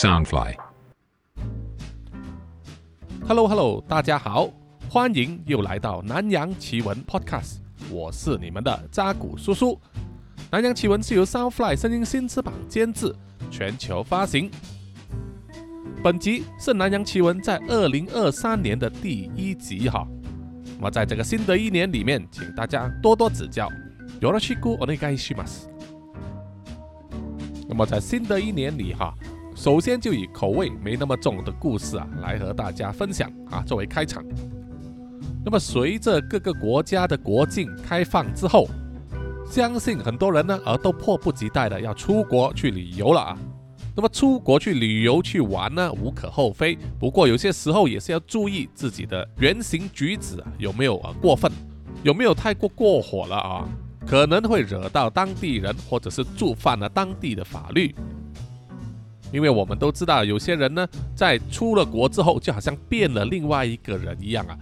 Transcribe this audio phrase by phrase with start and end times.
[0.00, 0.54] Soundfly。
[3.26, 4.48] Hello Hello，大家好，
[4.88, 7.56] 欢迎又来到南洋奇闻 Podcast，
[7.90, 9.80] 我是你们的扎古叔叔。
[10.50, 13.14] 南洋奇闻是由 Soundfly 声音新翅膀监制，
[13.50, 14.50] 全球发行。
[16.04, 20.06] 本集是南洋奇闻在二零二三年的第一集哈。
[20.76, 23.68] 那么在这个新的一年里面，请大家多多指教。
[24.20, 25.68] よろしくお願いします。
[27.68, 29.12] 那么在新的一年里哈，
[29.61, 34.25] 首先就以口味没那么重的故事啊，来和大家分享啊，作为开场。
[35.45, 38.67] 那么随着各个国家的国境开放之后，
[39.45, 43.37] 相信很多人呢，呃，都迫不及待的要出国去旅游了啊。
[43.95, 46.75] 那么出国去旅游去玩呢，无可厚非。
[46.97, 51.51] 不过有些时候也是要注意自己的言行举止啊，有没有啊过分，
[52.01, 53.69] 有没有太过过火了啊？
[54.07, 57.93] 可能会惹到当地人，或者是触犯了当地的法律。
[59.31, 64.57] 因为我们都知道，有些人呢，在出了国之后，就好像变了另外一个人一样啊，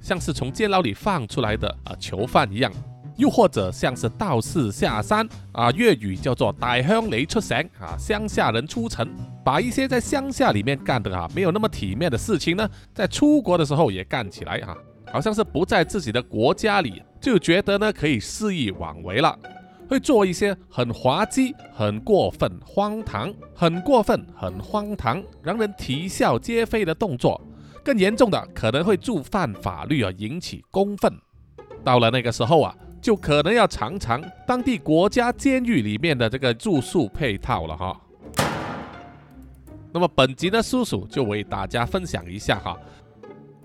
[0.00, 2.72] 像是从监牢里放出来的啊囚犯一样，
[3.16, 9.08] 又或者像是道士下山啊，粤语叫做大乡雷出城啊，乡下人出城，
[9.44, 14.74] 把一些在乡下里面干的啊没有那么体面的事情呢，在出国的时候也干起来啊，
[15.12, 19.38] 好像是不在自己的国家里，就觉得呢可以肆意妄为了。
[19.94, 27.40] 会做一些很滑稽、很过分、荒唐、很过分、很荒唐，让人啼笑皆非的动作。
[27.84, 31.12] 更严重的，可能会触犯法律而引起公愤。
[31.84, 38.00] 到了那个时候啊，就可能要尝尝当地国家监狱里面的这个住宿配套了哈。
[39.92, 42.76] 那么本集的，叔叔就为大家分享一下哈。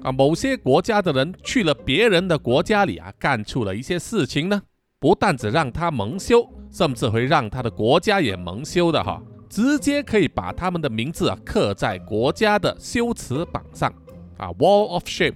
[0.04, 4.62] 啊，某些国家的人去了别人的国家里啊，干出了一些事情呢。
[5.00, 13.90] 不但只让他蒙羞，甚至会让他的国家也蒙羞的哈，直接可以把他们的名字啊刻在国家的羞耻榜上
[14.38, 15.36] 啊，Wall of Shame。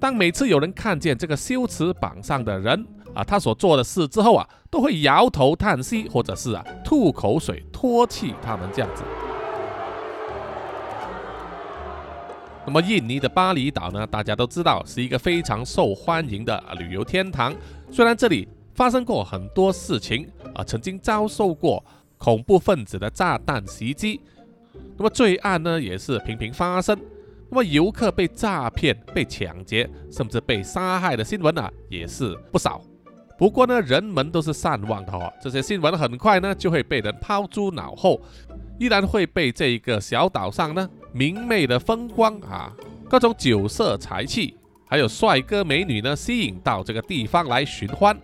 [0.00, 2.84] 当每次有人看见这个羞耻榜上的人
[3.14, 9.04] 啊，他所做的事之后啊，都会摇头叹息，或者是啊吐口水唾弃他们这样子。
[12.66, 17.54] 那么印尼的巴厘岛呢，大家都知道是一个非常受欢迎的旅游天堂。
[17.90, 21.84] 虽然这里发生过很多事情啊，曾经遭受过
[22.16, 24.20] 恐怖分子的炸弹袭击，
[24.96, 26.96] 那么罪案呢也是频频发生。
[27.50, 32.80] 那么游客被诈骗、被抢劫，甚至被杀害的新闻啊也是不少。
[33.38, 38.20] 不过呢，人们都是善忘的哦，这些新闻很快呢就会被人抛诸脑后，
[38.78, 42.70] 依然会被这一个小岛上呢明媚的风光啊，
[43.08, 44.57] 各种酒色财气。
[44.88, 48.18] 还有帅哥美女呢，吸引到这个地方来寻欢。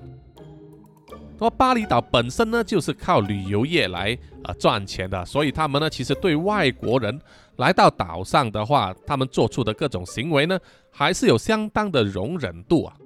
[1.36, 7.20] 那么巴厘岛本身呢，就是靠旅游业来啊赚钱的，所以他们呢，其实对外国人
[7.56, 10.58] 来到岛上的话，他们做出的各种行为呢，
[10.90, 12.96] 还是有相当的容忍度啊。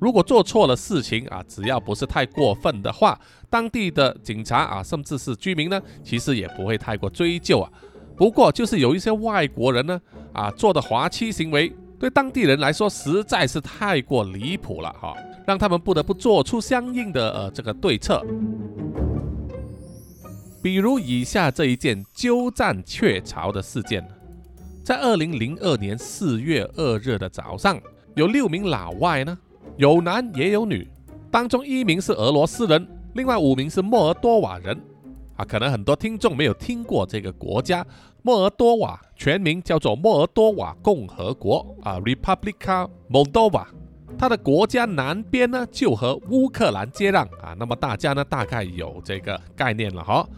[0.00, 3.18] 如果做错了事情啊，只要不是太过分的话，
[3.48, 7.70] 当地的警察啊，甚至是居民呢，其实也不会太过追究啊。
[8.16, 10.00] 不过就是有一些外国人呢，
[10.32, 11.72] 啊做的滑稽行为。
[11.98, 15.14] 对当地人来说实在是太过离谱了哈，
[15.46, 18.22] 让他们不得不做出相应的呃这个对策。
[20.62, 24.06] 比如以下这一件鸠占鹊巢的事件，
[24.82, 27.80] 在二零零二年四月二日的早上，
[28.14, 29.38] 有六名老外呢，
[29.76, 30.88] 有男也有女，
[31.30, 34.78] 当中一名是俄罗斯人，另外五名是莫尔多瓦人。
[35.36, 37.84] 啊，可能很多听众没有听过这个国家，
[38.22, 43.66] 莫尔多瓦全名叫做莫尔多瓦共和国啊，Republica Moldova。
[44.16, 50.28] 它的国家南边呢就和乌克兰接壤啊，那么大家呢大概有这个概念了哈。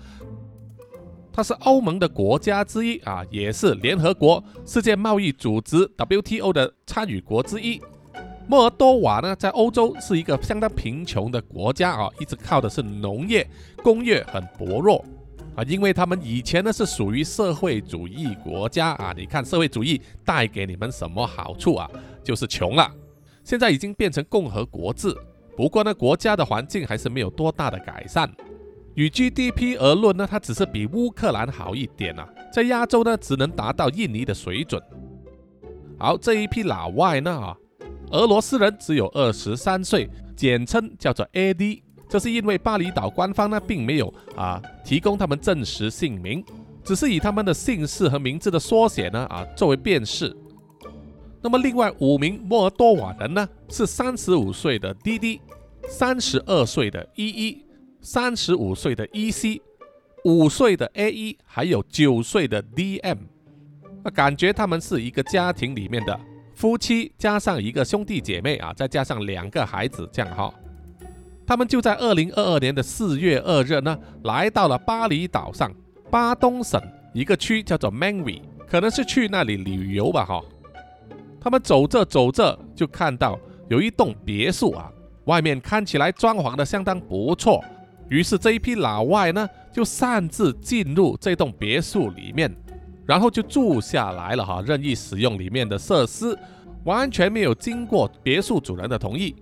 [1.30, 7.78] 它是欧盟的国家之一啊，也是联合国世界贸易组织 WTO 的参与国之一。
[8.48, 13.44] 莫尔多瓦呢，在欧洲是一个相当贫穷的国家啊，一直靠的是农业，
[13.82, 15.04] 工业很薄弱
[15.56, 21.90] 啊，因为他们以前呢是属于社会主义国家啊，你看社会主义带给你们什么好处啊？
[22.22, 22.88] 就是穷了。
[23.42, 25.12] 现在已经变成共和国制，
[25.56, 28.30] 不过呢，国家的环境还是没有多大的改善。
[28.94, 34.80] 与 GDP 而论呢，它只是比乌克兰好一点啊，在亚洲呢，只能达到印尼的水准。
[35.98, 37.56] 好，这一批老外呢啊。
[38.10, 46.44] 俄罗斯人只有二十三岁，简称叫做 AD，这是因为巴厘岛官方呢并没有啊提供他们真实姓名，
[46.84, 50.34] 只是以他们的姓氏和名字的缩写呢啊作为辨识。
[51.42, 55.40] 那么另外五名摩尔多瓦人呢是三十五岁的 DD，
[55.88, 57.58] 三十二岁的 EE，
[58.00, 59.60] 三十五岁的 EC，
[60.24, 63.18] 五岁的 AE，，还有九岁的 DM，
[64.04, 66.18] 那感觉他们是一个家庭里面的
[66.56, 70.50] 夫妻，加上一个兄弟姐妹啊，再加上两个孩子这样哈。
[71.46, 75.70] 他们就在二零二二年的四月二日呢，来到了巴厘岛上
[76.10, 76.80] 巴东省
[77.12, 80.42] 一个区叫做 Manvi，可能是去那里旅游吧哈。
[81.38, 83.38] 他们走着走着就看到
[83.68, 84.90] 有一栋别墅啊，
[85.26, 87.62] 外面看起来装潢的相当不错。
[88.08, 92.50] 于是这一批老外呢，就擅自进入这栋别墅里面，
[93.06, 96.36] 然后就住下来了哈，任意使用里面的设施，
[96.84, 99.34] 完全没有经过别墅主人的同意。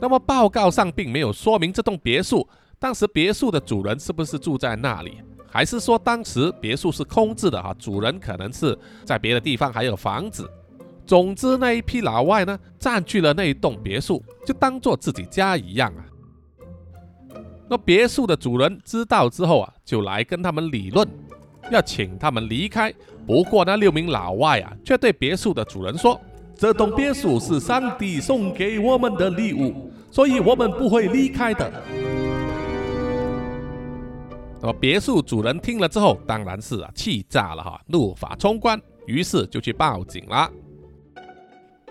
[0.00, 2.48] 那么报告上并没有说明这栋别墅
[2.78, 10.50] 当时别墅的主人是不是住在那里，还是说当时别墅是空置的哈，主人可能是在别的地方还有房子。
[11.04, 16.06] 总之那一批老外呢，占据了那一栋别墅，就当做自己家一样啊。
[17.68, 21.06] 那别墅的主人知道之后啊，就来跟他们理论，
[21.70, 22.92] 要请他们离开。
[23.26, 26.20] 不过那六名老外啊，却对别墅的主人说
[26.56, 31.70] ：“这栋别墅是上帝送给我们的礼物，所以我们不会离开的。”
[34.60, 40.50] 那么别墅主人听了之后，当然是啊气炸了哈，怒发冲冠，于是就去报警了。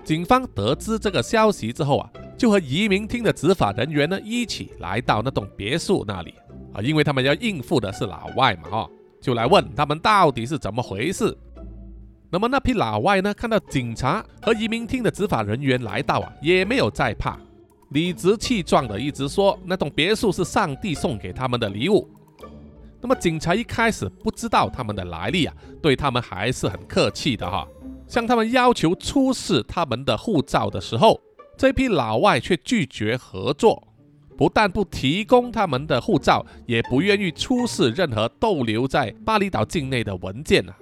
[0.03, 2.09] 警方得知这个消息之后啊。
[2.39, 6.33] 就和移民厅的执法人员呢一起来到那栋别墅那里
[6.71, 8.89] 啊，因为他们要应付的是老外嘛哈，
[9.21, 11.37] 就来问他们到底是怎么回事。
[12.31, 17.39] 那么那批老外呢，看到警察和移民厅的执法人员来到啊，也没有再怕，
[17.89, 22.07] 理直气壮的一直说那栋别墅是上帝送给他们的礼物。
[23.01, 27.67] 那么警察一开始不知道他们的来历啊，对他们还是很客气的哈，
[28.07, 31.19] 向他们要求出示他们的护照的时候。
[31.57, 33.85] 这批老外却拒绝合作，
[34.39, 40.73] 不但不提供他们的护照，也不愿意出示任何逗留在巴厘岛境内的文件啊！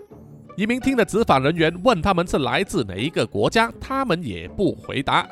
[0.55, 5.27] 移民厅的执法人员问他们是来自哪一个国家，他们也不回答。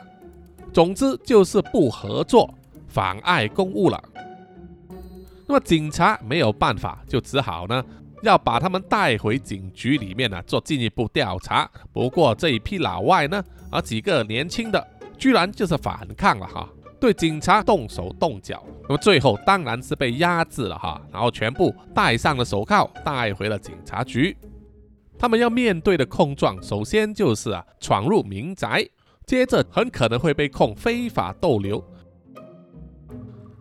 [0.74, 2.52] 总之就是不合作，
[2.88, 4.04] 妨碍公务了。
[5.46, 7.86] 那么警察没有办法，就只好呢
[8.24, 11.70] 要把他们带回警局里面呢做进一步调查。
[11.94, 14.84] 不过这一批老外呢，而几个年轻的。
[15.18, 16.68] 居然就是反抗了哈，
[17.00, 24.36] 对警察动手动脚，那么最后当然是被压制了哈，然后全部戴上了手铐，带回了警察局。
[25.18, 28.88] 他们要面对的控状，首先就是啊闯入民宅，
[29.26, 31.84] 接着很可能会被控非法逗留。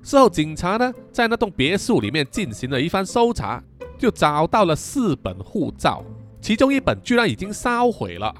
[0.02, 3.62] 事后警察呢在那栋别墅里面进行了一番搜查，
[3.98, 6.04] 就找到了四本护照，
[6.40, 8.34] 其中一本居然已经烧毁了。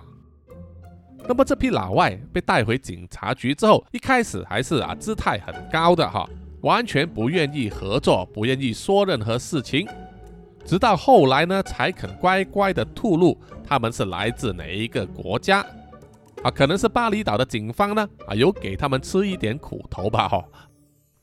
[1.27, 6.29] 那么这批老外被带回警察局之后，一开始还是啊姿态很高的哈，
[6.61, 9.89] 完全不愿意合作，不愿意说任何事情，
[10.67, 15.65] 直到后来呢，才肯乖乖的吐露他们是来自哪一个国家
[16.43, 20.45] 啊，可能是巴厘岛的警方呢啊有给他们吃一点苦头吧哈，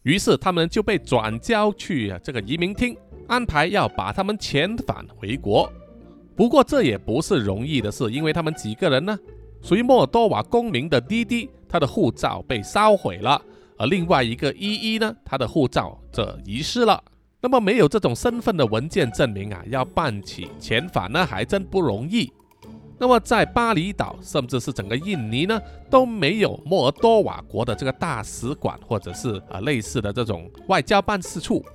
[0.01, 5.71] 于是他们就被转交去这个移民厅，安排要把他们遣返回国。
[6.35, 9.15] 不过这也不是容易的事，因为他们几个人呢。
[9.61, 13.39] 属于莫尔多瓦公民的滴滴，他的护照被烧毁了；
[13.77, 17.03] 而另外一个依依呢，他的护照则遗失了。
[17.41, 22.31] 那么没有这种身份的文件证明啊，要办起遣返呢，还真不容易。
[22.99, 31.65] 那么在巴厘岛，甚至是整个印尼呢，都没有莫尔多瓦国的这个大使馆，或者是啊类似的这种外交办事处，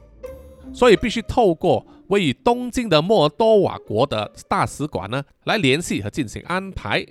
[0.72, 7.04] 所以必须透过位于东京的莫尔多瓦国的大使馆呢，来联系和进行安排。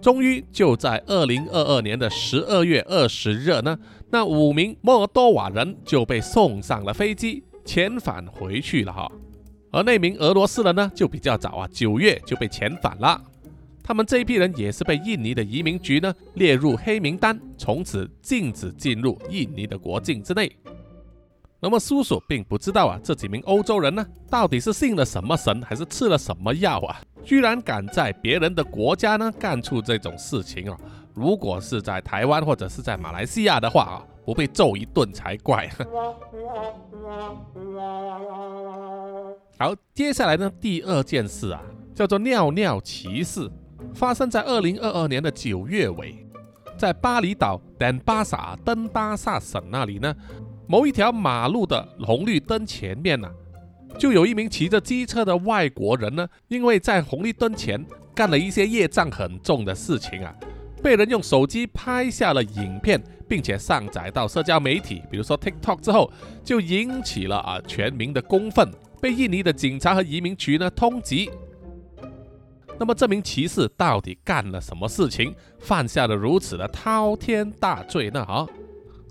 [0.00, 3.78] 终于就在二零二二年的十二月二十日呢，
[4.10, 9.10] 那五名莫尔多瓦人就被送上了飞机，遣返回去了哈。
[9.72, 13.20] 而那名俄罗斯人呢，就比较早啊，九月就被遣返了。
[13.82, 20.50] 他们这一批人也是被印尼的移民局呢列入黑名单，从此禁止进入印尼的国境之内。
[21.58, 27.00] 那么叔叔并不知道啊，这几名欧洲人呢，到底是信了什么神，还是吃了什么药啊？
[27.24, 30.78] 居然敢在别人的国家呢干出这种事情啊！
[31.14, 35.68] 如果是在台湾或者是在马来西亚的话啊，不被揍一顿才怪。
[39.58, 41.60] 好，接下来呢，第二件事啊，
[41.94, 43.50] 叫做尿尿骑士，
[43.94, 46.14] 发生在二零二二年的九月尾，
[46.76, 50.14] 在巴厘岛丹巴萨登巴萨省那里呢，
[50.66, 53.30] 某一条马路的红绿灯前面呢。
[53.98, 57.82] 就有一名骑着机车的外国人呢，因为在红绿灯前
[58.14, 60.34] 干了一些业障很重的事情啊，
[60.82, 66.12] 被人用手机拍下了影片，并且上载到社交媒体，比如说 TikTok 之后，
[66.44, 68.70] 就引起了啊全民的公愤，
[69.00, 71.30] 被印尼的警察和移民局呢通缉。
[72.78, 78.20] 那么这名骑士到底干了什么事情，犯下了如此的滔天大罪呢？
[78.24, 78.46] 啊，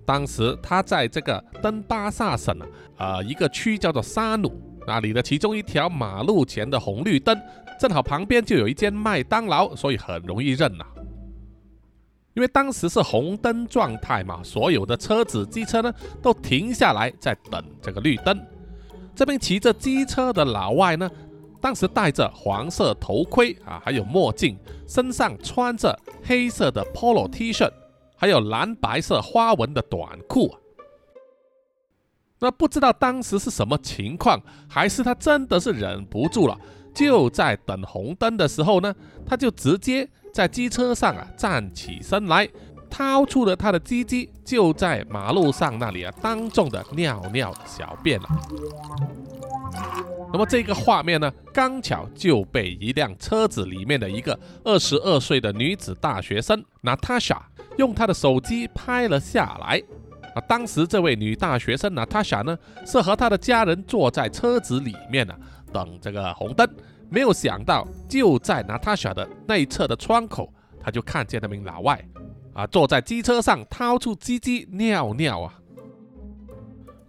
[0.05, 2.65] 当时他在这个登巴萨省啊，
[2.97, 4.51] 呃一个区叫做沙努
[4.85, 7.39] 那里的其中一条马路前的红绿灯，
[7.79, 10.85] 正好旁边就有一间麦当劳，所以很容易认呐。
[12.35, 18.39] 因为当时是红灯状态嘛，所有的车子、机车呢都停下来在等这个绿灯。
[19.15, 21.09] 这边骑着机车的老外呢。
[21.61, 27.67] 当时戴着黄色头盔啊，还有墨镜，身上穿着黑色的 polo T 恤，
[28.15, 30.59] 还有蓝白色花纹的短裤啊。
[32.39, 36.59] 那不知道当时是什么情况，还是他真的是忍不住了，
[36.93, 38.93] 就在等红灯的时候呢，
[39.25, 42.47] 他就直接在机车上啊站起身来，
[42.95, 48.29] 掏出了他的鸡鸡，就在马路上那里啊当众的尿尿小便了。
[50.31, 57.37] 那么这个画面呢，刚巧就被一辆车子里面的一个二十二岁的女子大学生 Natasha
[57.75, 59.83] 用她的手机拍了下来。
[60.33, 65.35] 啊，当时这位女大学生 Natasha 呢，是和她的家人坐在车子里面呢，
[65.73, 66.65] 等这个红灯。
[67.09, 70.49] 没有想到，就在 Natasha 的内侧的窗口，
[70.81, 72.01] 她就看见那名老外
[72.55, 75.53] 啊，坐在机车上掏出鸡鸡尿尿啊。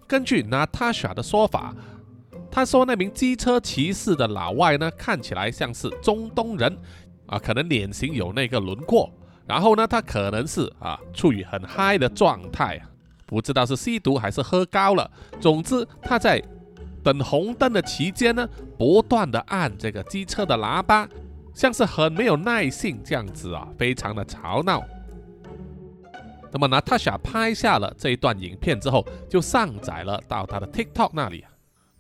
[0.07, 1.75] 根据 Natasha 的说法。
[2.49, 6.75] 他说：“那名机车骑士的老外呢，看起来像是中东人，
[7.27, 9.13] 啊，可能脸型有那个轮廓。
[9.47, 12.81] 然后呢，他可能是啊，处于很嗨的状态，
[13.27, 15.11] 不知道是吸毒还是喝高了。
[15.39, 16.43] 总之，他在
[17.03, 18.49] 等红灯的期间呢，
[18.79, 21.07] 不断的按这个机车的喇叭，
[21.53, 24.83] 像是很没有耐性这样子啊，非常的吵闹。
[26.57, 31.45] 那么，娜塔莎拍下了这一段影片之后，就上载了到他的 TikTok 那里。”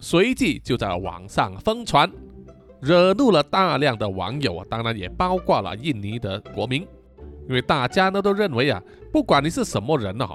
[0.00, 2.10] 随即就在网上疯传，
[2.80, 6.88] 惹怒了大量的网友啊，当然也包括了印尼的国民，
[7.46, 8.82] 因为大家呢都认为啊，
[9.12, 10.26] 不管你是什么人呢，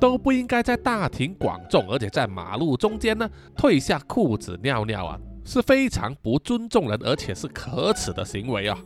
[0.00, 8.78] 都不应该在大庭广众，而且在马路中间呢褪下裤子尿尿啊，是非常不尊重人，而且是可耻的行为啊。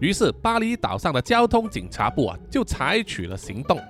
[0.00, 3.80] 于是巴厘岛上的交通警察部啊就采取了行动，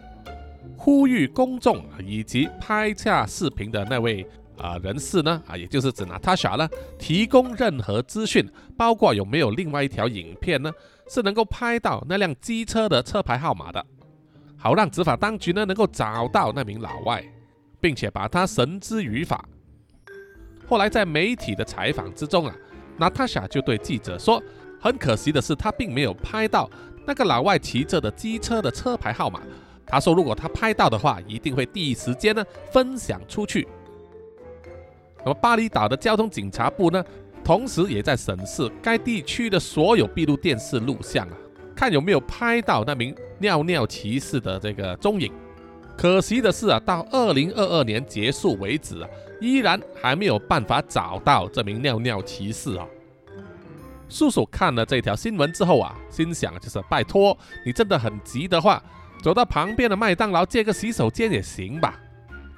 [0.77, 4.27] 呼吁公众以及拍下视频的那位。
[4.59, 5.43] 啊，人士呢？
[5.47, 6.67] 啊，也就是指娜塔莎呢，
[6.99, 8.43] 提供任何资讯，
[8.75, 10.73] 包括有没有另外一条影片呢，
[11.11, 13.85] 是能够拍到那辆机车的车牌号码的，
[14.57, 17.23] 好让执法当局呢能够找到那名老外，
[17.83, 19.47] 并且把他绳之于法。
[20.67, 22.57] 后来在媒体的采访之中啊，
[22.97, 24.43] 娜塔莎就对记者说，
[24.87, 26.71] 很可惜的是，他并没有拍到
[27.05, 29.41] 那个老外骑着的机车的车牌号码。
[29.87, 33.67] 他说，如果他拍到的话，一定会第一时间呢分享出去。
[35.19, 37.05] 那么巴厘岛的交通警察部呢，
[37.45, 41.37] 同时也在审视该地区的所有闭路电视录像啊，
[41.75, 45.33] 看有没有拍到那名尿尿骑士的这个踪影。
[45.97, 49.09] 可惜的是啊，到二零二二年结束为止啊，
[49.41, 52.87] 依然还没有办法找到这名尿尿骑士啊。
[54.09, 58.83] 叔叔看了这条新闻之后啊，心想就是拜托你真的很急的话，
[59.23, 61.99] 走到旁边的麦当劳借个洗手间也行吧。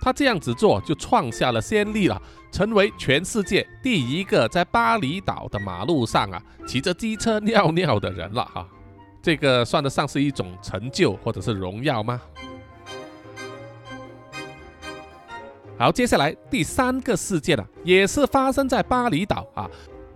[0.01, 2.21] 他这样子做就创下了先例了，
[2.53, 8.67] 成为全世界第一个在巴厘岛的马路上啊骑着机车尿尿的人了哈。
[9.21, 12.21] 这个算得上是一种成就或者是荣耀吗？
[15.77, 19.69] 好，接下来第三个事件啊，也是发生在巴厘岛啊。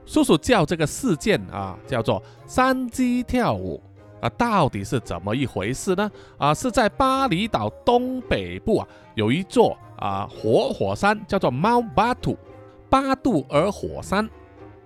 [0.05, 3.83] 叔叔叫这个事件啊叫做山鸡跳舞。
[4.21, 6.09] 啊，到底是怎么一回事呢？
[6.39, 12.39] 啊，是在巴厘岛东北部啊，有一座啊活火山，叫做猫巴土
[12.89, 14.25] 巴杜尔火山。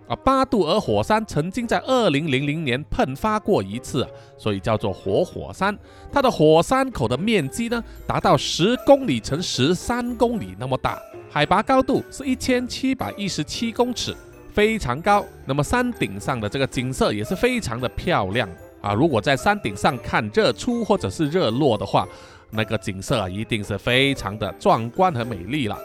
[0.08, 4.08] 啊，巴杜尔火山曾经在二零零零年喷发过一次，
[4.38, 5.78] 所以叫做活火山。
[6.11, 14.16] 它的火山口的面积呢，达到十公里乘十三公里那么大，海拔高度是一千七百一十七公尺，
[14.56, 15.22] 非常高。
[15.44, 18.48] 那么山顶上的这个景色也是非常的漂亮。
[18.80, 22.08] 啊，如果在山顶上看日出或者是日落的话，
[22.50, 25.76] 那个景色啊，一定是非常的壮观和美丽了。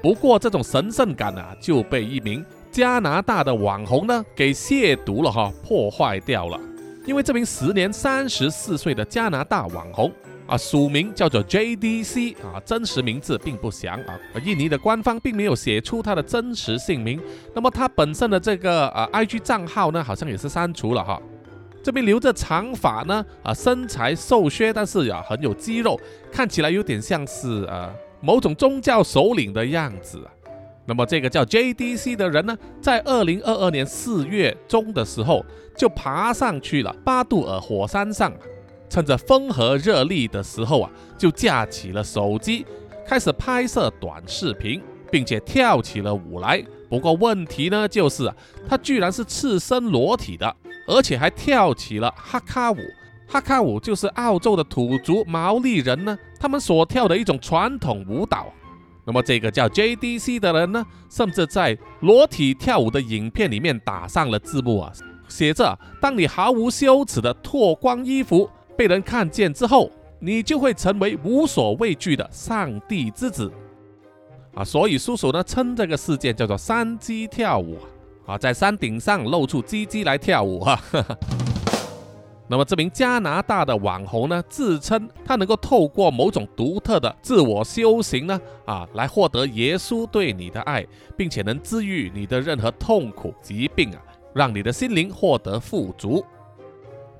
[0.00, 6.60] 不过这种神圣感啊，就被一名加拿大的网红呢给亵渎了哈，破坏掉了。
[7.06, 10.12] 因为这名时年三十四岁的加拿大网红
[10.50, 17.20] 啊，署名叫做 JDC 啊，真实名字并不详啊，印尼的官方并没有写出他的真实姓名。
[17.54, 21.22] 那么他本身的这个呃 IG 账号呢，好像也是删除了哈。
[21.84, 25.98] 这边留着长发呢，啊，身材瘦削，但是呀很有肌肉，
[26.32, 27.88] 看起来有点像是呃
[28.20, 30.20] 某种宗教首领的样子。
[30.84, 38.32] 那么这个叫 JDC 的人呢，在二零二二年四月中的时候，就爬上去了巴杜尔火山上，
[38.90, 42.66] 趁着风和日丽的时候啊，就架起了手机，
[43.06, 46.62] 开始拍摄短视频，并且跳起了舞来。
[46.88, 48.34] 不过问题呢，就是啊，
[48.68, 50.56] 他居然是赤身裸体的。
[50.86, 52.78] 而且还跳起了哈卡舞，
[53.28, 58.52] 哈卡舞就是澳洲的土族毛利人呢，他们所跳的一种传统舞蹈。
[59.04, 64.92] 那么这个叫 JDC 的人呢，甚至在裸体跳舞的影片里面打上了字幕啊，
[65.28, 73.50] 写着：当你毫无羞耻的脱光衣服被人看见之后，你就会成为无所畏惧的上帝之子。
[74.54, 77.78] 啊，所以叔叔呢称这个事件叫做山鸡跳舞。
[78.26, 80.80] 啊，在山顶上露出鸡鸡来跳舞哈。
[82.46, 90.84] 那么这名加拿大的网红呢，自称他能够透过某种独特的自我修行呢，啊，来获得耶稣对你的爱，
[91.16, 94.02] 并且能治愈你的任何痛苦疾病啊，
[94.34, 96.24] 让你的心灵获得富足。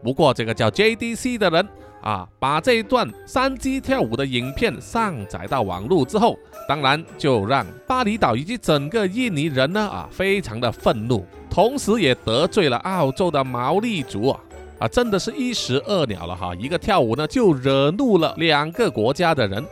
[0.03, 1.69] 不过这个叫 JDC 的人。
[2.03, 6.35] 啊，把这一段山鸡跳舞的影片上载到网络之后，
[6.67, 14.41] 当然就让巴厘岛以及整个印尼人呢啊非常的愤怒，同时也得罪了澳洲的毛利族啊
[14.79, 16.55] 啊，真的是一石二鸟了哈！
[16.55, 19.63] 一个跳舞呢就惹怒了两个国家的人。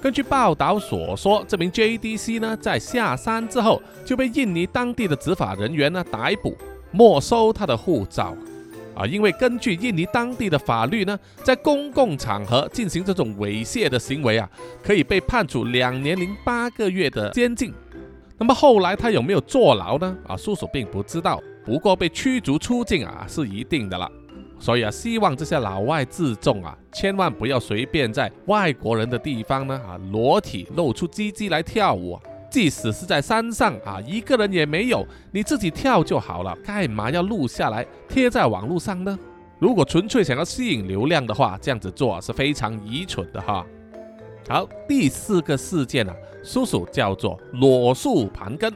[0.00, 6.56] 根据报道所说，这名 JDC 呢在下山之后就被印尼当地的执法人员呢逮捕，
[6.90, 8.34] 没收他的护照。
[8.96, 14.48] 啊，因为根据印尼当地的法律呢，在公共场合进行这种猥亵的行为啊，
[14.82, 17.72] 可以被判处两年零八个月的监禁。
[18.38, 20.16] 那么后来他有没有坐牢呢？
[20.26, 21.40] 啊，叔叔并不知道。
[21.64, 24.10] 不过被驱逐出境啊，是一定的了。
[24.58, 32.18] 所以啊，希望这些老外自重啊，千万不要随便在外国人的地方呢啊，裸体露出鸡鸡来跳舞。
[32.56, 39.18] 即使是在山上啊，一个人也没有，你自己跳就好了，干嘛要录下来贴在网络上呢？
[39.58, 43.62] 如果纯粹想要吸引流量的话，这样子做是非常愚蠢的哈。
[44.48, 48.72] 好，第四个事件啊，叔叔叫做裸树盘根，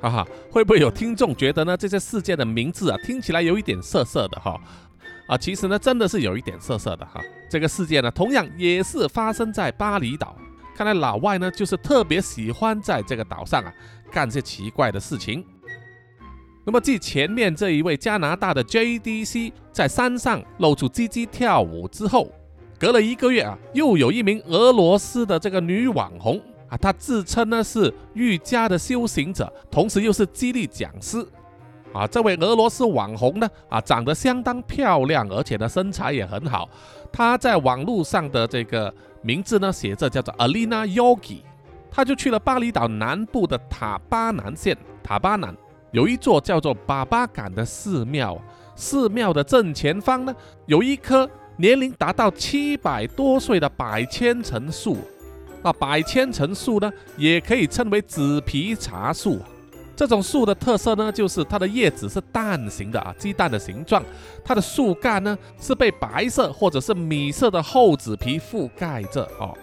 [0.00, 1.76] 哈哈，会不会有听众觉得呢？
[1.76, 4.58] 这些事件的名字啊，听起来有一点涩涩的哈？
[5.28, 7.20] 啊，其实呢，真的是有一点涩涩的哈。
[7.50, 10.34] 这个事件呢，同样也是发生在巴厘岛。
[10.74, 13.72] 看来老外呢，就是特别喜欢在这个岛上啊
[14.10, 15.44] 干些奇怪的事情。
[16.66, 22.32] 那么，继前面这一位加拿大的 JDC 在山上露出鸡鸡跳舞之后，
[22.78, 31.24] 隔了一个月啊，又有一名俄罗斯的这个女网红啊，她自称呢是瑜伽的修行者，同时又是激励讲师
[31.92, 32.06] 啊。
[32.06, 36.68] 这位俄罗斯网红呢啊，长得相当漂亮，而且呢身材也很好。
[37.12, 38.92] 她在网络上的这个。
[39.24, 41.38] 名字呢写着叫做 Alina Yogi，
[41.90, 44.76] 他就去了巴厘岛南部的塔巴南县。
[45.02, 45.56] 塔巴南
[45.92, 48.38] 有一座叫做巴巴港的寺庙，
[48.76, 54.98] 寺庙的正前方呢有一棵年龄达到七百多岁的百千层树。
[55.62, 59.40] 那百千层树呢也可以称为紫皮茶树。
[59.96, 64.02] 这种树的特色呢，就是它的叶子是蛋形的啊，鸡蛋的形状。
[64.44, 69.56] 它的树干呢是被白色或者是米色的厚纸皮覆盖着哦。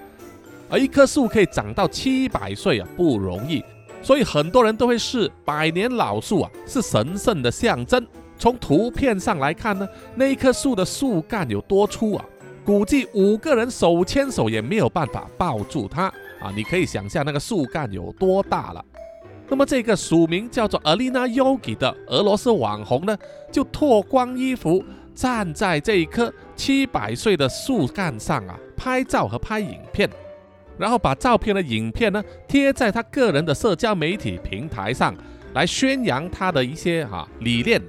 [0.70, 3.64] 而一棵树可以长到七百岁啊，不容易。
[4.02, 8.06] 所以很多人都会视百年老树啊是神圣的象征。
[8.38, 12.26] 从图片上来看呢，那一棵树的树干有多粗啊？
[12.64, 16.06] 估计五个人手牵手也没有办法抱住它
[16.40, 16.52] 啊！
[16.56, 18.86] 你可以想象那个树干有多大了。
[19.52, 23.18] 那么这个署名叫做 Alina Yogi 的俄罗斯网红呢，
[23.52, 24.82] 就脱光衣服
[25.14, 30.10] 站在这一棵七百岁的树干上啊，拍照和拍影片，
[30.78, 35.14] 然后把照片的影片呢贴在他个人的社交媒体平台上，
[35.54, 37.82] 来宣扬他的一些哈理念。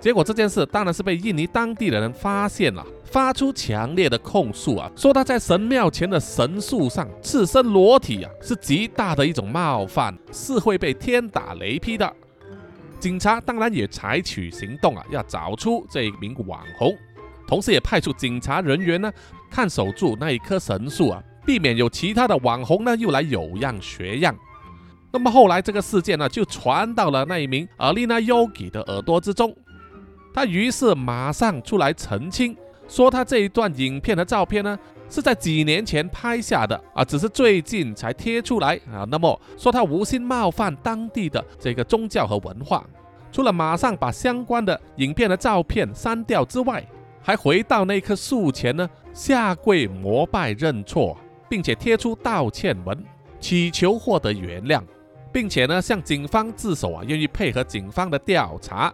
[0.00, 2.84] 结果这件事当然是被印尼当地的人发现了。
[3.04, 12.12] 发出强烈的控诉啊，说他在神庙前的神树上赤身裸体啊，是极大的一种冒犯，是会被天打雷劈的。
[13.00, 16.94] 警察当然也采取行动啊，要找出这一名网红，
[17.46, 19.10] 同时也派出警察人员呢，
[19.50, 24.36] 看守住那一棵神树啊，避免有其他的网红呢又来有样学样。
[25.10, 29.56] 那么后来这个事件呢，就传到了那一名阿丽娜 Yogi 的耳朵之中，
[30.32, 32.56] 他于是马上出来澄清。
[32.86, 34.78] 说他这一段影片的照片呢，
[35.10, 39.04] 是在几年前拍下的啊，只是最近才贴出来啊。
[39.10, 42.82] 那么说他无心冒犯当地的这个宗教和文化，
[43.30, 46.82] 除了马上把相关的影片的照片删掉之外，
[47.20, 51.14] 还回到那棵树前呢，下跪膜拜认错，
[51.46, 53.04] 并且贴出道歉文，
[53.38, 54.80] 祈求获得原谅，
[55.30, 58.90] 并且呢向警方自首啊，愿意配合警方的调查。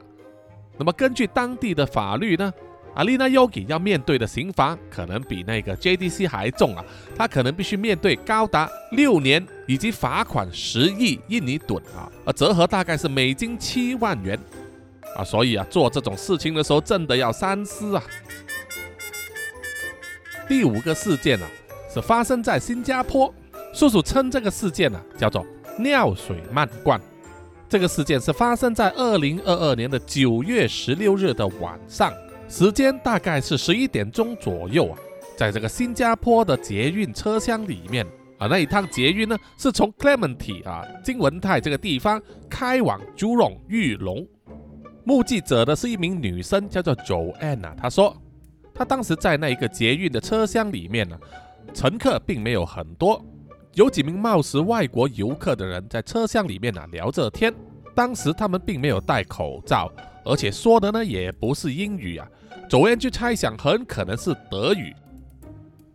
[0.77, 2.53] 那么根据当地的法律呢？
[2.95, 6.85] 阿丽娜 Yogi 要面对的刑罚可能比那个 JDC 还重啊，
[7.17, 14.39] 他可能必须面对高达六年以及罚款十亿印尼盾啊，而折合大概是美金七万元
[15.17, 18.03] 啊，所以啊，做这种事情的时候真的要三思啊。
[20.47, 21.47] 第五个事件呢，
[21.93, 23.35] 是发生在新加坡，
[23.73, 25.45] 叔叔称这个事件呢叫做
[25.81, 27.01] 尿水漫灌。
[27.75, 32.13] 这个事件是发生在二零二二年的九月十六日的晚上。
[32.49, 34.99] 时间大概是十一点钟左右啊，
[35.37, 38.07] 在这个新加坡的捷运车厢里面
[38.39, 44.25] 啊，那一趟捷运呢是从 Clementi 啊金文泰这个地方开往 Jurong 玉龙。
[45.03, 47.75] 目击者的是一名女生，叫做 Joanne 啊。
[47.77, 48.17] 她说，
[48.73, 51.19] 她当时在那一个捷运的车厢里面呢，
[51.75, 53.21] 乘客并没有很多，
[53.75, 57.53] 有几名貌似外国游客的人在车厢里面呢聊着天。
[57.95, 59.91] 当时他们并没有戴口罩。
[60.25, 62.27] 而且说的呢也不是英语啊，
[62.69, 64.95] 九恩就猜想很可能是德语。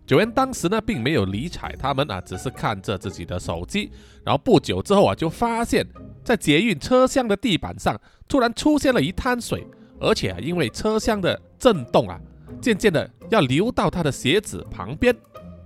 [0.05, 3.89] 九恩当时呢并没有理睬他们啊，只是看着自己的手机。
[4.23, 5.83] 然后不久之后啊，就发现，
[6.23, 9.65] 在捷运车厢的地板上突然出现了一滩水，
[9.99, 12.19] 而且啊因为车厢的震动啊，
[12.61, 15.15] 渐渐的要流到他的鞋子旁边。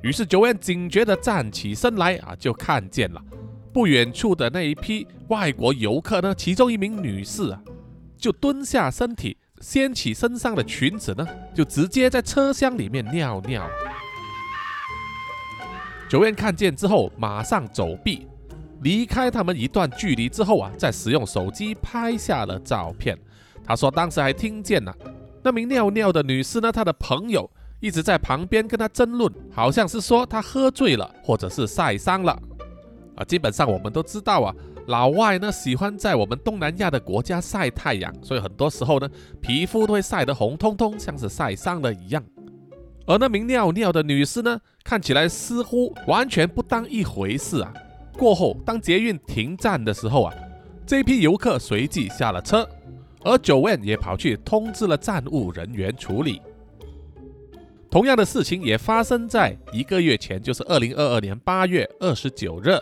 [0.04, 3.22] 于是九恩警觉的站起身来啊，就看见了
[3.72, 7.62] 不远处的那一批外国游客呢，其中一名女士啊。
[8.18, 13.68] 就蹲下身体，掀起身上的裙子呢，就直接在车厢里面尿尿。
[16.10, 18.28] 九燕看见之后，马上走避，
[18.82, 23.18] 离开他们一段距离之后啊，再使用手机拍下了照片。
[23.66, 24.96] 他说，当时还听见了
[25.42, 27.50] 那名尿尿的女士呢，她的朋友
[27.84, 32.32] 一直在旁边跟她争论，好像是说她喝醉了，或者是晒伤了。
[33.17, 34.56] 啊，基本上我们都知道啊。
[34.88, 39.10] 老外呢喜欢在我们东南亚的国家晒太阳，所以很多时候呢
[39.41, 42.24] 皮肤都会晒得红彤彤，像是晒伤了一样。
[43.06, 47.74] 而那名尿尿的女士呢，看起来似乎完全不当一回事啊。
[48.17, 50.34] 过后，当捷运停站的时候啊，
[50.86, 52.65] 这批游客随即下了车，
[53.26, 56.41] 而九 n 也跑去通知了站务人员处理。
[57.94, 62.76] 同样的事情也发生在一个月前，就是二零二二年八月二十九日。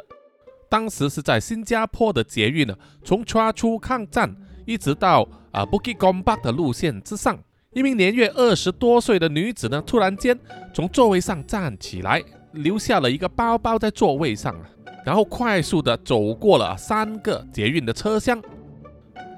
[0.69, 4.34] 当时是在新加坡的捷运呢，从 Chua Chu Kang 站
[4.65, 7.38] 一直到啊 Bukit Gombak 的路线之上，
[7.74, 10.39] 一名年约二十多岁的女子呢，突然间
[10.74, 14.65] 从座位上站起来，留下了一个包包在座位上啊，
[15.04, 18.41] 然后快速的走过了三个捷运的车厢。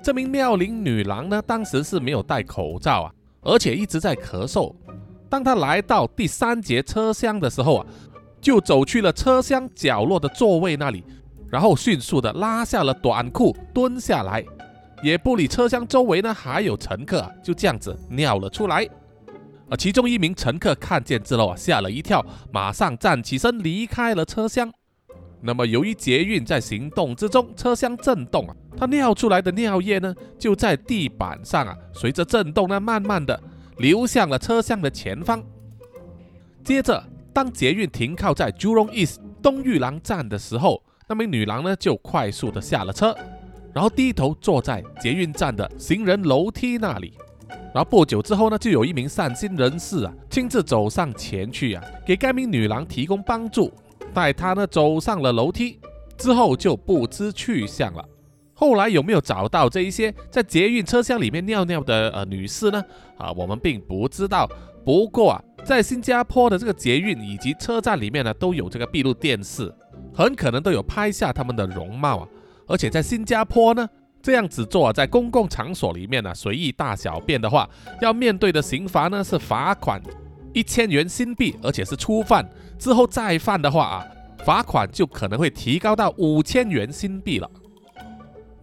[0.04, 4.72] 这名妙龄女郎呢，当时是没有戴口罩啊，而且一直在咳嗽。
[5.34, 7.86] 当他来到第三节车厢的时候啊，
[8.40, 11.04] 就走去了车厢角落的座位那里。
[11.50, 14.46] 然后迅速的拉下了短裤，蹲下来，
[15.02, 18.88] 也不理车厢周围呢还有乘客，就这样子尿了出来。
[19.72, 24.72] 而其中一名乘客看见之后啊，吓了一跳，马上站起身离开了车厢。
[25.42, 33.42] 那么由于捷运在行动之中，车厢震动啊，他尿出来的尿液呢就在地板上啊，随着震动呢慢慢的
[33.84, 35.44] 流向了车厢的前方。
[36.64, 40.82] 接着，当捷运停靠在 Jurong East 东玉廊站的时候。
[41.06, 43.14] 那名女郎呢，就快速的下了车，
[43.74, 47.14] 然后低头坐在捷运站的行人楼梯那里。
[47.74, 53.70] 然后不久之后呢，就有一名善心人士啊，亲自走上前去啊，给该名女郎提供帮助，
[54.14, 55.78] 带她呢走上了楼梯，
[56.18, 58.06] 之后就不知去向了。
[58.54, 62.84] 后来有没有找到这一些在捷运车厢里面尿尿的呃女士呢？
[63.18, 64.50] 啊，我们并不知道。
[64.86, 69.74] 不过啊，在新加坡的这个捷运以及车站里面呢，都有这个闭路电视。
[70.14, 72.28] 很可能都有拍下他们的容貌啊，
[72.68, 73.90] 而且在新加坡呢，
[74.22, 77.68] 这样子做在公共场所里面呢，随意大小便的话，
[78.00, 80.00] 要面对的刑罚呢是罚款
[80.54, 84.06] 一千元新币，而且是初犯，之后再犯的话啊，
[84.46, 87.50] 罚款就可能会提高到五千元新币了。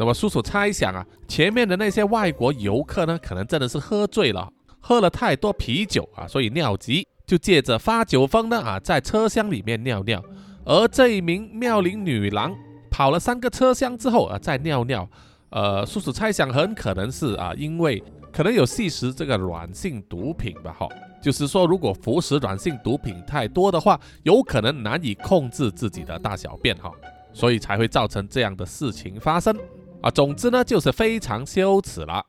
[0.01, 10.25] 那么叔叔猜想啊，前面的那些外国游客呢，可能真的是喝醉了，喝了太多啤酒啊，所以尿急，就借着发酒疯呢啊，在车厢里面尿尿。
[10.65, 12.57] 而这一名妙龄女郎
[12.91, 15.07] 跑了三个车厢之后啊，再尿尿，
[15.51, 20.89] 呃，叔叔猜想很可能是啊，因为可能有吸食这个软性毒品吧，哈，
[21.23, 26.91] 就是说如果服食软性毒品太多的话，有可能难以控制自己的大小便，哈，
[27.35, 29.55] 所以才会造成这样的事情发生。
[30.03, 32.25] 啊，总之呢，就是非常羞耻了。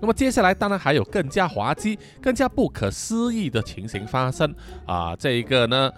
[0.00, 4.52] 那么接下来当然还有更加滑稽、更加不可思议的情形发生
[4.84, 5.14] 啊！
[5.14, 5.88] 这一个呢，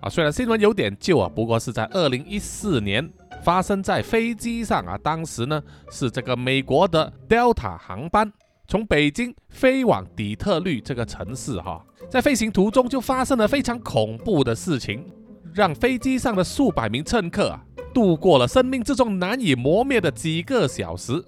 [0.00, 3.08] 啊，虽然新闻有点旧啊，不过是在二零一四年
[3.40, 4.98] 发生在飞机上啊。
[4.98, 8.32] 当时呢是这个美国的 Delta 航班
[8.66, 15.06] 从北京飞往底特律这个城市哈，在飞行途中就发生了非常恐怖的事情，
[15.54, 17.62] 让飞机上的数百名乘客啊
[17.92, 21.22] 度过了生命之中难以磨灭的几个小时。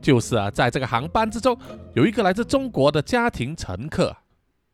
[0.00, 1.54] 就是啊，在这个航班之中，
[1.92, 4.16] 有一个来自中国的家庭乘客。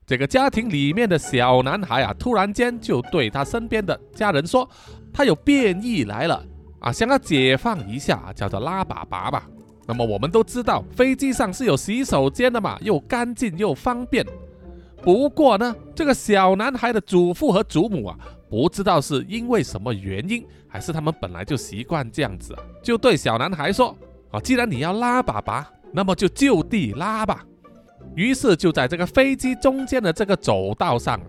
[0.07, 4.69] 这个家庭里面的小男孩啊，突然间就对他身边的家人说
[5.13, 6.41] ：“他有变异来了
[6.79, 9.49] 啊，想要解放一下，叫做拉粑粑吧。”
[9.89, 14.25] 那么我们都知道，飞机上是有洗手间的嘛，又干净又方便。
[15.07, 18.19] 不过呢，这个小男孩的祖父和祖母啊，
[18.51, 23.97] 不知道是因为什么原因，还是他们本来就习惯这样子啊，就对小男孩说。
[24.33, 27.47] 啊，既然你要拉粑粑，那么就就地拉吧。
[28.17, 31.21] 于是就在这个飞机中间的这个走道上，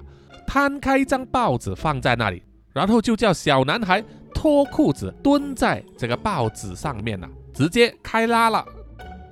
[0.48, 2.42] 摊开一张报纸放在那里，
[2.74, 8.66] 然后就叫小男孩脱裤子蹲在这个报纸上面了，直接开拉了。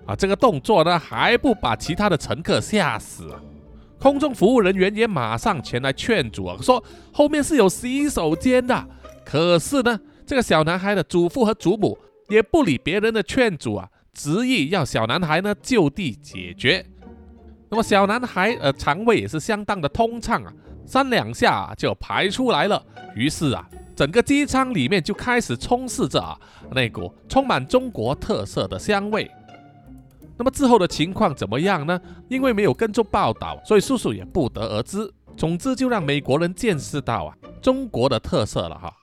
[0.05, 3.27] 啊，这个动作呢还不把其他的乘客吓死？
[4.05, 8.87] 空中服务人员也马上前来劝阻啊，说后面是有洗手间的。
[9.25, 11.97] 可是呢，这个小男孩的祖父和祖母。
[12.27, 16.83] 也不理别人的劝阻啊，执意要小男孩呢就地解决。
[17.69, 20.51] 那么小男孩呃肠胃也是相当的通畅啊，
[20.87, 22.83] 三两下就排出来了。
[23.15, 26.35] 于是啊，整个机舱里面就开始充斥着啊
[26.71, 29.29] 那股充满中国特色的香味。
[30.37, 31.99] 那么之后的情况怎么样呢？
[32.27, 35.11] 因为没有跟踪报道，所以叔叔也不得而知。
[35.37, 38.93] 总之就让美国人见识到啊中国的特色了哈。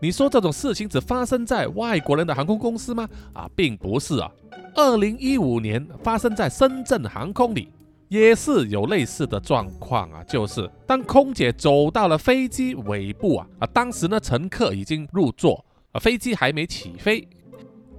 [0.00, 3.08] 你说这种事情只发生在外国人的航空公司吗？
[3.32, 4.28] 啊，并不是啊。
[4.74, 7.68] 二零一五年发生在深圳航空里，
[8.08, 10.24] 也是有类似的状况啊。
[10.24, 17.28] 就是当空姐走到了飞机尾部啊，啊，当时呢乘客已经入座，啊，飞机还没起飞。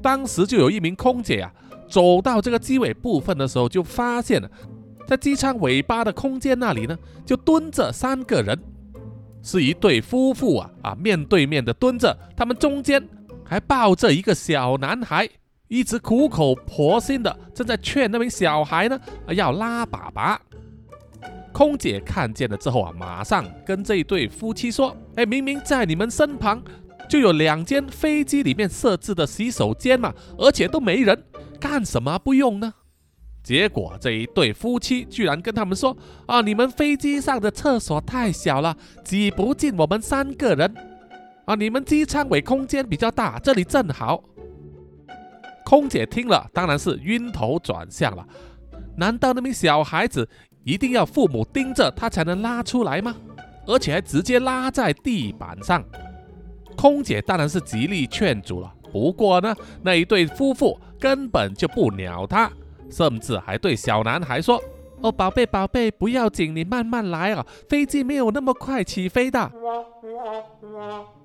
[0.02, 1.54] 当时就有一名空姐啊，
[1.94, 4.50] 走到这个机尾部分的时候，就发现了
[5.08, 8.60] 在机舱尾巴的空间那里呢，就蹲着三个人。
[9.44, 13.08] 是一对夫妇啊啊，面对面的蹲着，他们中间
[13.44, 15.30] 还抱着一个小男孩，
[15.68, 20.36] 一直苦口婆心的正在劝那名小孩呢要拉粑粑。
[21.52, 26.60] 空姐看见了之后啊，马上跟这一对夫妻说：“哎，明明在你们身旁
[27.14, 31.24] 就有两间飞机里面设置的洗手间嘛，而且都没人，
[31.60, 32.74] 干什么不用呢？”
[33.44, 35.96] 结果这一对夫妻居然跟他们说
[36.26, 40.74] ：“啊，你们飞机上的厕所太小了，挤不进我们三个人。
[41.46, 44.24] 啊，你们机舱尾空间比较大，这里正好。”
[45.64, 48.28] 空姐听了当然是晕头转向了。
[48.98, 50.28] 难道那名小孩子
[50.64, 53.16] 一定要父母盯着他才能拉出来吗？
[53.68, 55.86] 而且还直接拉在地板上？
[56.76, 58.74] 空姐当然是极力劝阻了。
[58.92, 62.52] 不过呢，那一对夫妇根本就不鸟他。
[62.92, 64.62] 甚至还对小男孩说
[65.02, 69.52] ：“哦，宝贝，宝贝，不要紧，你慢慢来啊，飞机没有那么快起飞的。”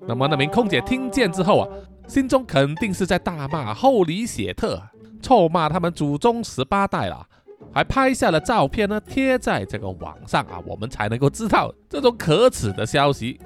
[0.07, 1.69] 那么那名空姐听见之后啊，
[2.07, 4.81] 心中肯定是在大骂厚里写特，
[5.21, 7.27] 臭骂他们祖宗十八代了，
[7.71, 13.39] 还拍下了照片呢，贴在这个网上啊，我们才能够知道这种可耻的消息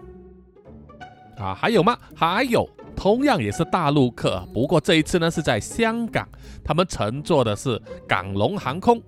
[1.38, 1.54] 啊。
[1.54, 1.98] 还有吗？
[2.16, 2.70] 还有。
[2.96, 6.30] 同样也是大陆客，不过这一次呢是在香港，
[6.64, 9.02] 他们乘坐的是港龙航空，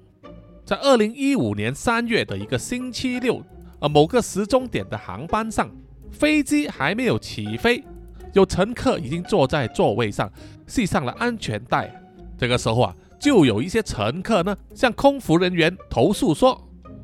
[0.66, 3.44] 在二零一五年三月的一个星期六，
[3.80, 5.70] 呃某个时钟点的航班上，
[6.12, 7.84] 飞机还没有起飞，
[8.34, 10.30] 有乘客已经坐在座位上
[10.66, 11.96] 系上了安全带，
[12.40, 16.60] 这个时候啊，就有一些乘客呢向空服人员投诉说，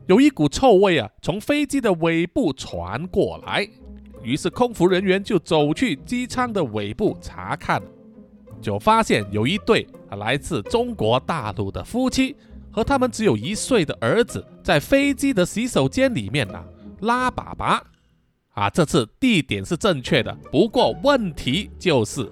[0.07, 3.69] 有一股臭味啊从飞机的尾部传过来。
[4.23, 7.81] 于是空服人员就走去机舱的尾部查看，
[8.61, 12.35] 就发现有一对来自中国大陆的夫妻
[12.71, 16.63] 和他们只有一岁的儿子在飞机的洗手间里面呢
[17.01, 17.81] 拉粑粑。
[18.53, 22.29] 啊，这次地点是正确的，不过问题就是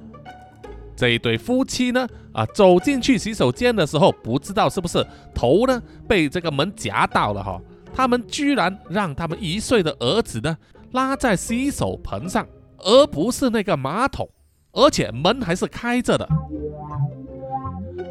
[0.95, 7.59] 这一对夫妻呢啊走进去洗手间的时候，不知道是不是头呢被这个门夹到了哈，
[7.93, 10.57] 他们居然让他们一岁的儿子呢。
[10.91, 12.47] 拉在洗手盆上，
[12.77, 14.27] 而不是那个马桶，
[14.71, 16.27] 而且门还是开着的。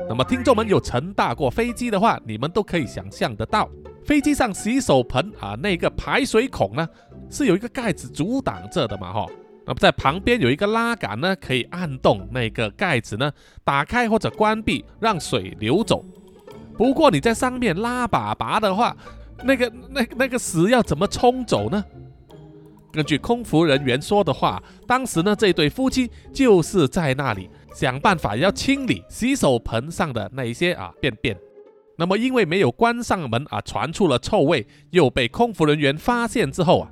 [0.08, 3.68] 那么，听众们有乘搭过飞机的话，你们都可以想象得到，
[4.04, 6.88] 飞机上洗手盆啊，那个排水孔呢，
[7.30, 9.26] 是有一个盖子阻挡着的嘛，哈。
[9.66, 13.30] 那么在旁边有一个拉杆呢，可以按动那个盖子呢，
[13.64, 16.02] 打开或者关闭，让水流走。
[16.74, 18.96] 不过你在上面拉粑粑的话，
[19.44, 21.84] 那个那那个屎要怎么冲走呢？
[22.98, 31.38] 根据空服人员说的话，当时呢这对夫妻就是在那里想办法要清理洗手盆上的那一些啊便便。
[31.96, 36.90] 那么因为没有关上门啊，传出了臭味，又被空服人员发现之后啊，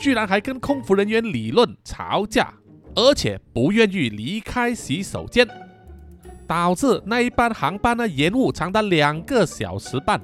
[0.00, 2.52] 居然还跟空服人员理论吵架，
[2.96, 5.46] 而且不愿意离开洗手间。
[6.48, 10.20] 导致那一班航班呢延误长达两个小时半，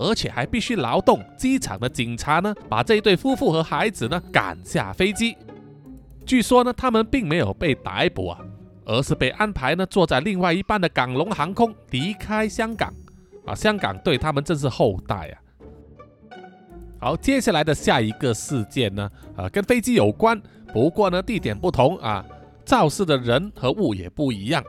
[0.00, 5.36] 而且还必须劳动机场的警察呢把这一对夫妇和孩子呢赶下飞机。
[6.24, 8.38] 据说呢他们并没有被逮捕啊，
[8.86, 12.92] 而是被安排呢坐在另外一班的港龙航空离开香港
[13.44, 13.54] 啊。
[13.54, 15.36] 香港对他们真是厚待啊。
[16.98, 20.40] 好，接下来的下一个事件呢啊跟飞机有关，
[20.72, 22.24] 不过呢地点不同啊，
[22.64, 24.64] 肇事的人和物也不一样。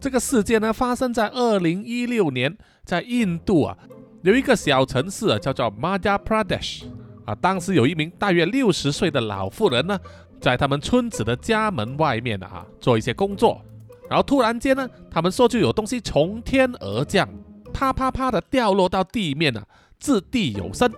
[0.00, 3.76] 这个事件呢，发生在二零一六年，在印度啊，
[4.22, 6.84] 有一个小城市啊，叫做 Madhya Pradesh
[7.24, 7.34] 啊。
[7.36, 9.98] 当时有一名大约六十岁的老妇人呢，
[10.40, 13.60] 在他们村子的家门外面啊，做一些工作。
[14.08, 17.28] 然后突然间呢，他们说就有东西从天而降，
[17.72, 19.64] 啪啪啪的掉落到地面啊，
[20.00, 20.90] 掷地有声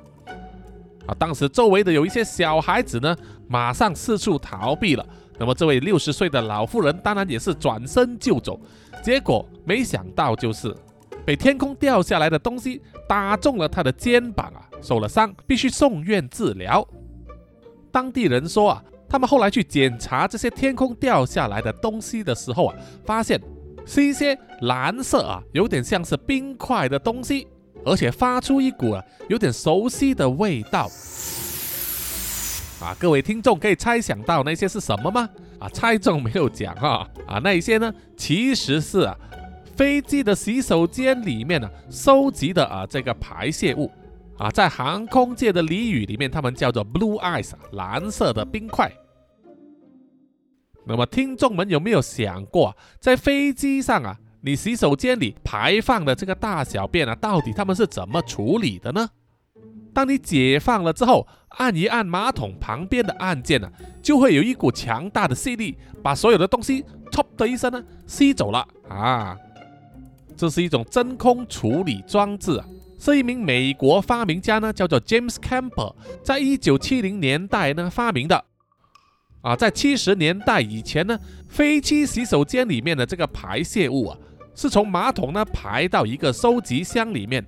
[1.06, 1.14] 啊。
[1.18, 5.04] 当时周围的有一些小孩子呢，马上四处逃避了。
[5.38, 8.60] 那么这位六十岁的老妇人当然也是转身就走。
[9.02, 10.74] 结果没想到，就是
[11.30, 16.84] 被天空掉下来的东西打中了他的肩膀啊，受了伤，必须送院治疗。
[17.92, 22.74] 当地人说啊，他们后来去检查这些天空掉下来的东西的时候啊，
[23.06, 23.40] 发现
[23.86, 27.46] 是一些蓝色啊，有点像是冰块的东西，
[27.84, 30.90] 而且发出一股啊有点熟悉的味道。
[32.82, 35.30] 啊，各位听众可以猜想到那些是什么吗？
[35.60, 39.16] 啊，猜中没有讲哈啊，那一些呢，其实是啊，
[39.80, 43.90] 飞机的洗手间里面呢收集的啊这个排泄物
[44.36, 48.92] 啊，在航空界的俚语里面，他们叫做 blue ice，蓝色的冰块。
[50.84, 59.08] 那么听众们有没有想过，在飞机上啊，你洗手间里排放的这个大小便啊，到底他们是怎么处理的呢？
[59.94, 69.38] 当你解放了之后，按一按马桶旁边的按键呢，就会有一股强大的吸力，把所有的东西“唰”的一声呢吸走了啊！
[70.40, 72.64] 这是一种真空处理装置啊，
[72.98, 78.42] 是一名美国发明家呢，叫做 James Campbell，在一九七零年代呢发明的
[79.42, 79.54] 啊。
[79.54, 84.16] 在七十年代以前呢，飞机洗手间里面的这个排泄物啊，
[84.54, 87.44] 是从马桶呢排到一个收集箱里面。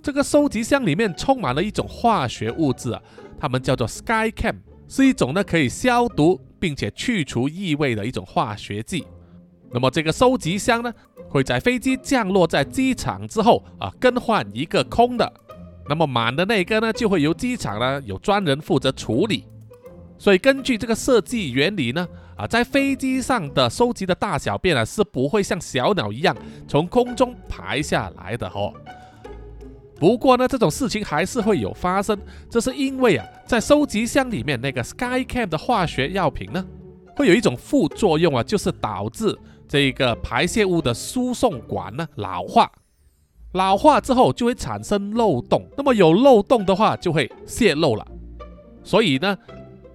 [0.00, 3.02] 这个收集箱里面充满了一种化学物质啊，
[3.40, 4.54] 它们叫做 SkyCam，
[4.86, 9.04] 是一种呢可以消毒并且去除异味的一种化学剂。
[9.70, 10.94] 那么这个收集箱呢，
[11.28, 15.32] 会在飞机降落在机场之后啊，更换一个空的，
[15.88, 19.44] 那么满的那个呢，就会由机场呢有专人负责处理。
[20.18, 26.36] 所以根据这个设计原理呢，啊，在飞机上的收集的大小便啊，是不会像小鸟一样
[26.66, 28.72] 从空中排下来的哦。
[30.00, 32.18] 不过呢，这种事情还是会有发生，
[32.50, 36.64] 这是因为啊，在收集箱里面那个 SkyCam 的化学药品呢，
[37.16, 39.36] 会有一种副作用啊，就是导致
[39.68, 42.72] 这个排泄物的输送管呢老化，
[43.52, 48.06] 老化之后就会产生漏洞，那么有漏洞的话就会泄漏了。
[48.82, 49.36] 所以呢，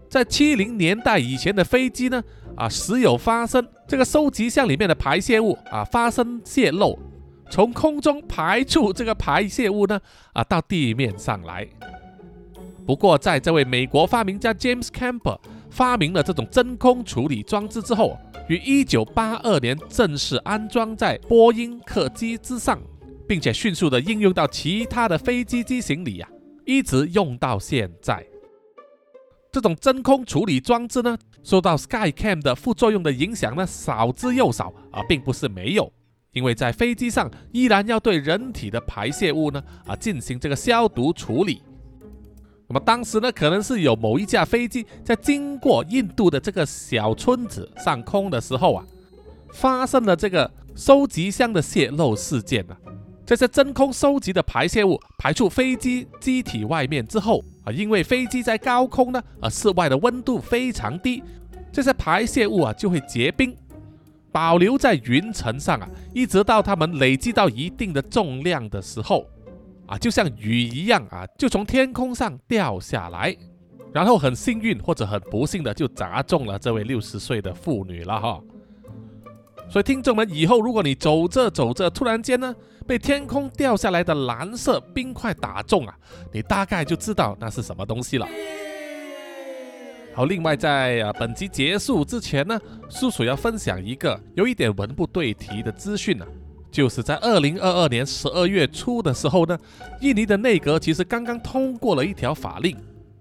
[0.08, 2.24] 在七零年代以前的飞机呢，
[2.56, 6.98] 啊，时有发生这个收集箱里面的排泄物啊发生泄漏。
[7.50, 10.00] 从空中排出这个排泄物呢，
[10.34, 11.68] 啊，到地面上来。
[12.86, 15.40] 不过，在这位美国发明家 James Campbell
[15.74, 18.16] 发明了这种真空处理装置之后，
[18.48, 22.80] 于1982年正式安装在波音客机之上，
[23.28, 26.30] 并且迅速的应用到其他的飞机机型里呀，
[26.64, 28.24] 一直用到现在。
[29.52, 35.92] 这种真空处理装置呢，受到 SkyCam 的副作用的影响呢，少之又少啊，并不是没有。
[36.34, 41.64] 因为在飞机上依然要对人体的排泄物呢啊进行这个消毒处理。
[42.74, 48.84] 那么当时呢，可能是有某一架飞机在经过印度的这个小村子上空的时候啊，
[49.52, 52.76] 发生了这个收集箱的泄漏事件呢。
[53.28, 61.22] 这些真空收集的排泄物排出飞机机体外面之后啊，因为飞机在高空呢，啊室外的温度非常低，
[61.72, 63.56] 这些排泄物啊就会结冰。
[64.32, 69.28] 保留在云层上啊，一直到它们累积到一定的重量的时候，
[69.88, 73.36] 啊，就像雨一样啊，就从天空上掉下来。
[73.94, 78.42] 然后很幸运或者很不幸的就砸中了这位六十岁的妇女了哈。
[79.70, 82.56] 所以听众们，以后如果你走着走着，突然间呢
[82.88, 85.96] 被天空掉下来的蓝色冰块打中啊，
[86.32, 88.28] 你大概就知道那是什么东西了。
[90.16, 92.60] 好，另外在啊本集结束之前呢，
[92.90, 96.26] 叔叔要分享一个有一点文不对题的资讯呢，
[96.74, 99.56] 就是在二零二二年十二月初的时候呢，
[100.02, 102.76] 印尼的内阁其实刚刚通过了一条法令，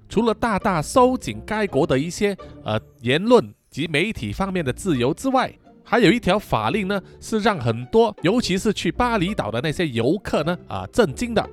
[0.08, 2.34] 除了大大收紧该国的一些
[2.64, 5.52] 呃言论及媒体方面的自由之外，
[5.84, 11.46] 还有一条法令呢，是让很多尤其是去巴厘岛的那些游客呢啊震惊的，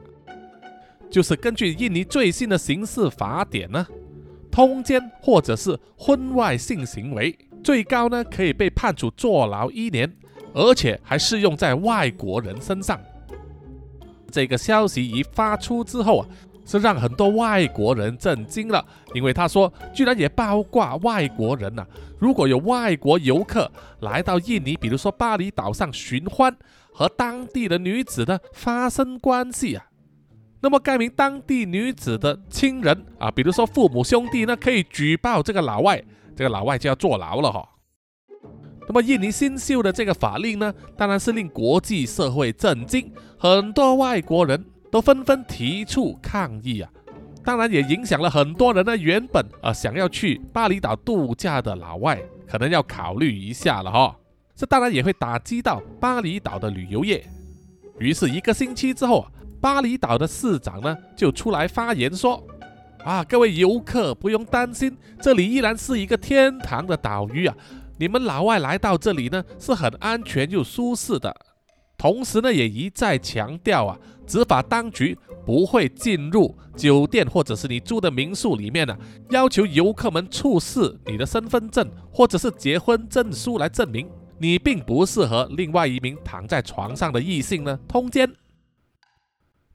[1.11, 3.85] 就是根据印尼最新的刑事法典呢。
[4.49, 10.11] 通奸或者是婚外性行为，最高呢可以被判处坐牢一年，
[10.53, 12.99] 而且还适用在外国人身上。
[14.31, 16.27] 这个消息一发出之后啊，
[16.65, 21.85] 是让很多外国人震惊了，因为他说居然也包括外国人呐。
[22.19, 23.71] 如果有外国游客
[24.01, 26.55] 来到印尼，比如说巴厘岛上寻欢，
[26.93, 29.85] 和当地的女子呢发生关系啊。
[30.61, 36.03] 那么该名当地女子的亲人啊，比如说父母兄弟呢，可以举报这个老外，
[36.35, 37.67] 这个老外就要坐牢了哈。
[38.89, 46.89] 那么印尼新修的这个法令呢，当然是令国际社会震惊，很多外国人都纷纷提出抗议啊。
[47.43, 54.15] 当然也影响了很多人呢，原本啊想要去巴厘岛度假的老外，可能要考虑一下了哈。
[54.55, 57.23] 这当然也会打击到巴厘岛的旅游业。
[57.99, 59.31] 于是一个星期之后啊。
[59.61, 62.41] 巴厘岛的市长呢，就出来发言说
[63.03, 67.53] ：“啊，各位游客不用担心，这里依然是一个天堂的岛屿啊！
[67.99, 71.35] 你们老外来到这里呢，是很安全又舒适的。
[71.97, 78.97] 同时呢，也一再强调啊，执法当局不会进入酒店或者是你住的民宿里面呢，
[79.31, 88.31] 要求游客们出示你的身份证或者是结婚证书来证明你并不是和另外一名躺在床上的异性呢通奸。”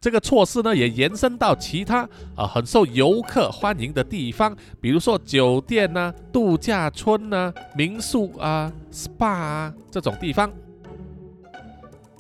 [0.05, 10.53] 这个措施呢，也延伸到其他啊很受游客欢迎的地方，比如说酒店呐、度假村呐、民宿啊、SPA 啊这种地方。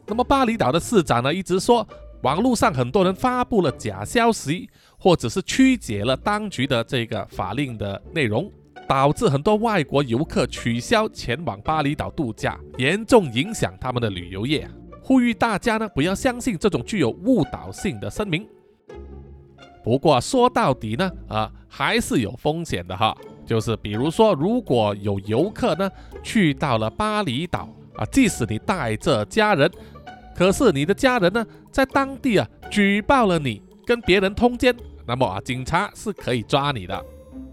[0.07, 1.87] 那么巴厘岛的市长呢，一直说
[2.23, 8.51] 网络上很多人发布了假消息，或者是曲解了当局的这个法令的内容，
[8.89, 14.67] 导致很多外国游客取消前往巴厘岛度假，严重影响他们的旅游业。
[15.05, 18.49] 呼吁大家呢不要相信这种具有误导性的声明。
[19.85, 23.15] 不过说到底呢，啊还是有风险的哈。
[23.45, 25.91] 就是比如说，如果有游客呢
[26.23, 29.71] 去到了巴厘岛啊，即使你带着家人，
[30.35, 34.75] 可是你的家人呢在当地啊举报了你跟别人通奸，
[35.07, 37.05] 那么啊警察是可以抓你的。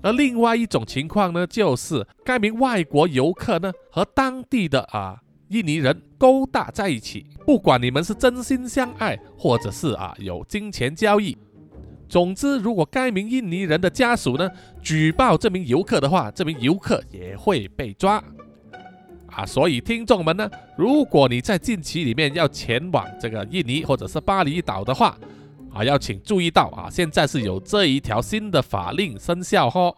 [0.02, 5.20] 而另外一种情况呢，就是该名外国游客呢和当地的啊。
[5.52, 11.38] 印尼人勾搭在一起，不管你们是真心相爱，或者是啊有金钱交易，
[12.08, 14.49] 总之，如果该名印尼人的家属呢
[14.82, 18.24] 举报这名游客的话，这名游客也会被抓
[19.28, 19.45] 啊。
[19.45, 25.18] 所以听众们呢，如果你在近期里面要前往这个印尼或者是巴厘岛的话，
[25.74, 29.95] 啊，要请注意到啊，现在是有这一条新的法令生效哦。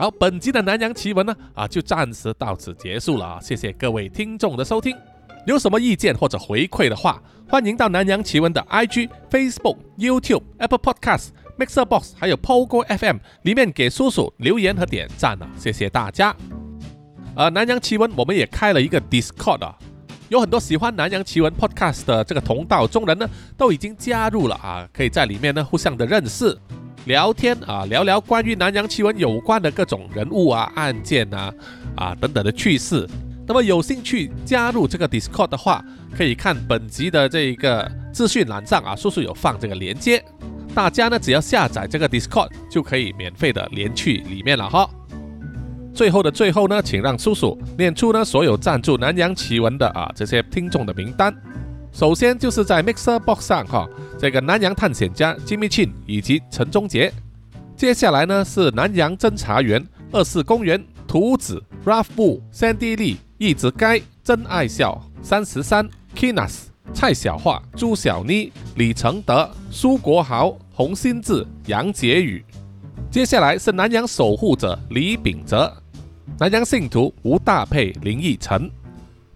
[0.00, 3.40] 好，本集的南洋奇闻呢，啊，就暂时到此结束了啊！
[3.42, 4.96] 谢谢各位听众的收听，
[5.44, 15.48] 有什么意见或者回馈的话，欢迎到南洋奇闻的 IG、Facebook、YouTube、Apple Podcasts、Mixer Box 还有 Pogo FM 里面给叔叔留言和点赞啊！
[15.58, 16.32] 谢谢大家。
[17.34, 19.76] 呃，南洋奇闻我们也开了一个 Discord 啊，
[20.28, 26.56] 有很多喜欢南洋奇闻 Podcast 的这个同道中人呢，都已经加入了啊，可以在里面呢互相的认识。
[27.08, 31.50] 聊天啊，聊聊关于南洋奇闻有关的各种人物啊、案件啊、
[31.96, 33.08] 啊等等的趣事。
[33.46, 35.82] 那么有兴趣加入这个 Discord 的话，
[36.14, 40.22] 可以看本集的这个资讯栏上啊，叔叔有放这个连接。
[40.74, 44.86] 大家呢只要下载这个 Discord 就可以免费的连去里面了哈。
[45.94, 51.34] 最后的最后呢，请让叔叔念出呢所有赞助南洋奇闻的啊这些听众的名单。
[51.92, 57.12] 首先就是在 Mixer Box 上哈，这个南洋探险家 Jimmy Chin 以及陈忠杰。
[57.76, 72.44] 接下来呢是南洋侦查员二四公园图子 Ralph Wu Sandy Lee 一直该真爱笑三十三 Kinas 蔡小桦朱小妮李承德苏国豪洪新志杨杰宇。
[73.10, 75.72] 接下来是南洋守护者李秉哲，
[76.38, 78.70] 南洋信徒吴大佩林奕晨。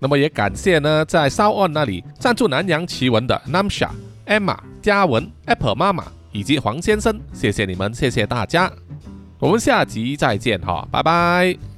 [0.02, 3.88] 那么也感谢呢，在烧案那里赞助南洋奇闻的 Namsha、
[4.26, 8.68] Emma、嘉文、Apple 妈妈、以及黄先生，谢谢你们，谢谢大家，
[9.38, 11.71] 我们下集再见哈，拜拜。